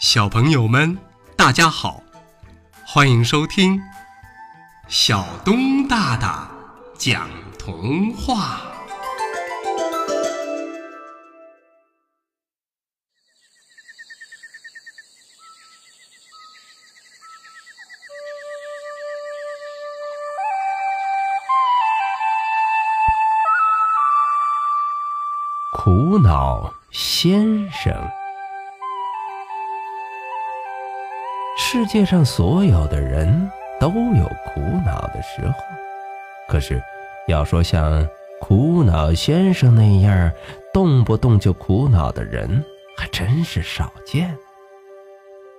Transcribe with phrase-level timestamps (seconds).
[0.00, 0.96] 小朋友们，
[1.36, 2.00] 大家好，
[2.86, 3.80] 欢迎收听
[4.86, 6.48] 小东大大
[6.96, 7.28] 讲
[7.58, 8.60] 童话。
[25.72, 28.17] 苦恼先生。
[31.70, 33.28] 世界上所有的人
[33.78, 35.54] 都有苦恼的时候，
[36.48, 36.82] 可是
[37.26, 38.08] 要说像
[38.40, 40.32] 苦恼先生那样
[40.72, 42.64] 动不动就苦恼的人，
[42.96, 44.34] 还真是少见。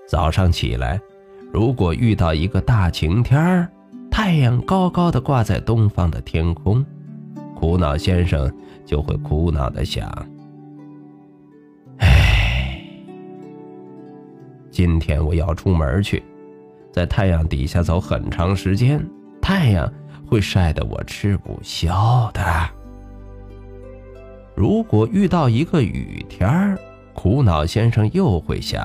[0.08, 1.00] 早上起来，
[1.54, 3.70] 如果遇到一个大晴天儿，
[4.10, 6.84] 太阳高高的挂在东方的天空，
[7.56, 8.52] 苦恼先生
[8.84, 10.12] 就会苦恼的想。
[14.80, 16.24] 今天我要出门去，
[16.90, 19.06] 在太阳底下走很长时间，
[19.42, 19.94] 太阳
[20.26, 22.42] 会晒得我吃不消的。
[24.56, 26.80] 如果遇到一个雨天儿，
[27.14, 28.82] 苦恼先生又会想：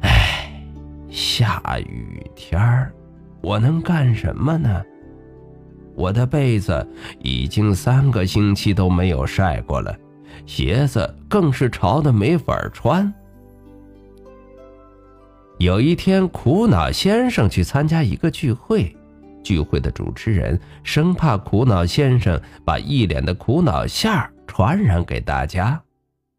[0.00, 0.58] 哎，
[1.10, 2.90] 下雨天儿，
[3.42, 4.82] 我能干什么呢？
[5.94, 9.94] 我的被子已经三个星期都没有晒过了，
[10.46, 13.12] 鞋子更是潮的没法穿。
[15.58, 18.94] 有一天，苦恼先生去参加一个聚会，
[19.42, 25.80] 聚会的主持人生怕苦恼先生把一脸的苦恼馅儿传染给大家，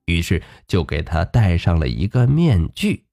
[0.05, 3.05] 于是就给他戴上了一个面具。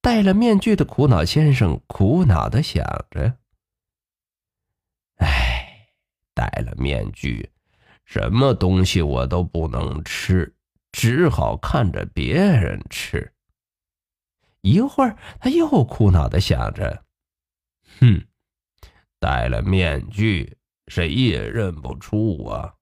[0.00, 3.34] 戴了面具的苦恼先生苦恼的想着
[5.18, 5.86] ：“哎，
[6.34, 7.50] 戴了面具，
[8.04, 10.54] 什么东西我都不能吃，
[10.90, 13.32] 只好看着别人吃。”
[14.60, 17.04] 一会儿，他又苦恼的想着
[18.00, 18.26] ：“哼，
[19.18, 20.56] 戴了面具，
[20.86, 22.74] 谁也认不出我。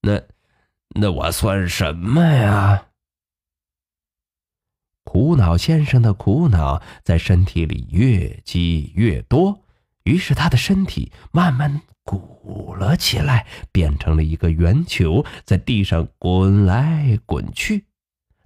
[0.00, 0.20] 那，
[1.00, 2.88] 那我算什么呀？”
[5.04, 9.64] 苦恼先生的苦恼在身体里越积越多，
[10.04, 17.84] 于是他的身体慢慢鼓了起来，变成了一个圆球，在地上滚来滚去。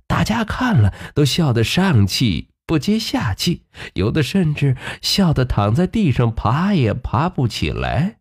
[0.07, 8.19] 大家看了都笑得上气不接下气，有的甚至笑得躺在地上爬也爬不起来。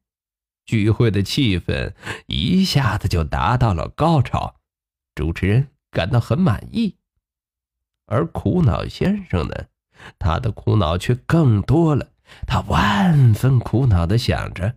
[0.65, 1.93] 聚会的气氛
[2.25, 4.55] 一下子就达到了高潮，
[5.13, 6.97] 主持人感到很满意。
[8.07, 9.65] 而苦恼先生呢，
[10.19, 12.11] 他的苦恼却更多了。
[12.47, 14.75] 他万分苦恼的想着：“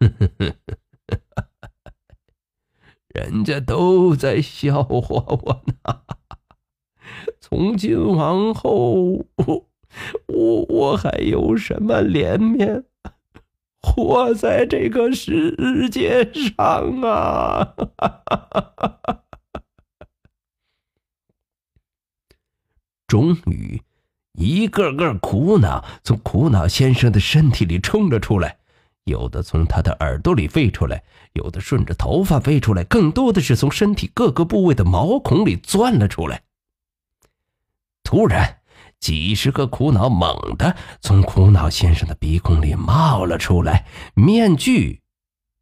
[3.08, 6.02] 人家都在笑话我呢。”
[7.50, 9.26] 从今往后，
[10.28, 12.84] 我我还有什么脸面
[13.82, 17.74] 活在这个世界上啊？
[23.08, 23.82] 终于，
[24.34, 28.58] 一个个苦恼从苦恼先生的身体里冲了出来，
[29.02, 31.02] 有的从他的耳朵里飞出来，
[31.32, 36.44] 有的顺着头发飞出来，更多的是从身体各个部位的毛孔里钻了出来。
[38.10, 38.58] 突然，
[38.98, 45.00] 几十个苦恼猛地从苦恼先生的鼻孔里冒了出来，面具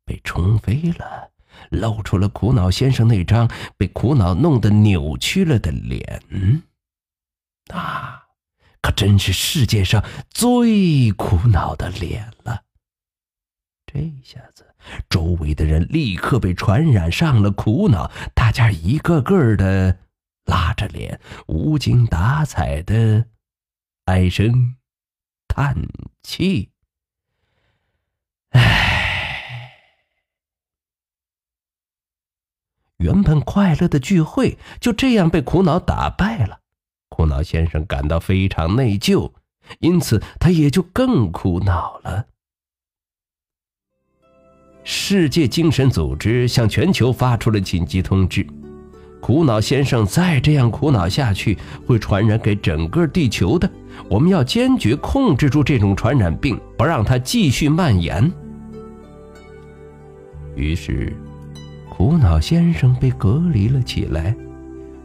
[0.07, 1.29] 被冲飞了，
[1.69, 6.23] 露出了苦恼先生那张被苦恼弄得扭曲了的脸。
[7.67, 8.23] 那
[8.81, 12.63] 可真是世界上最苦恼的脸了。
[13.85, 14.65] 这下子，
[15.11, 19.99] 周围的人立刻被传染上了苦恼，大家一个个的。
[20.49, 23.27] 拉着脸，无精打采的
[24.07, 24.77] 唉声
[25.47, 25.77] 叹
[26.23, 26.71] 气。
[28.51, 29.73] 唉，
[32.97, 36.61] 原本快乐的聚会就这样被苦恼打败了。
[37.11, 39.33] 苦恼先生感到非常内疚，
[39.81, 42.27] 因此他也就更苦恼了。
[44.83, 48.47] 世界精神组织向全球发出了紧急通知。
[49.21, 53.69] 苦恼先生再这样苦恼下去，会传染给整个地球的。
[54.09, 58.31] 我们要坚决控制住这种传染病，不让它继续蔓延。
[60.55, 61.13] 于是，
[61.91, 64.35] 苦恼先生被隔离了起来。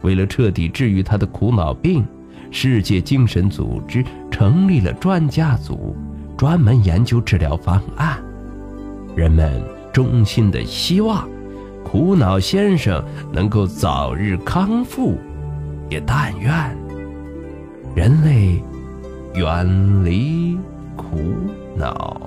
[0.02, 2.04] 为了彻底治愈他的苦恼病，
[2.50, 5.96] 世界精神组织成立了专家组，
[6.36, 8.22] 专门研究治疗方案。
[9.16, 9.62] 人们
[9.92, 11.28] 衷心的希望。
[11.84, 15.16] 苦恼先生能够早日康复，
[15.88, 16.52] 也但愿
[17.94, 18.60] 人类
[19.34, 20.58] 远离
[20.96, 21.04] 苦
[21.76, 22.20] 恼。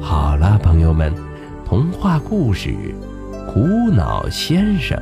[0.00, 1.12] 好了，朋友们，
[1.64, 2.70] 童话故事
[3.52, 4.98] 《苦恼先生》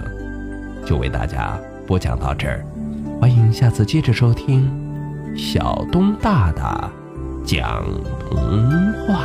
[0.87, 2.65] 就为大家播讲到这儿，
[3.21, 4.71] 欢迎下次接着收听
[5.37, 6.91] 小东大大
[7.45, 7.83] 讲
[8.29, 8.61] 童
[9.07, 9.25] 话。